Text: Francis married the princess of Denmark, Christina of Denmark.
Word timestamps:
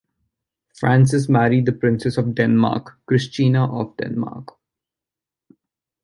Francis 0.73 1.29
married 1.29 1.67
the 1.67 1.71
princess 1.71 2.17
of 2.17 2.33
Denmark, 2.33 2.97
Christina 3.05 3.71
of 3.71 3.95
Denmark. 3.97 4.47